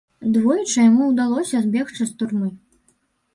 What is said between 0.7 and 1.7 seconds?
яму ўдалося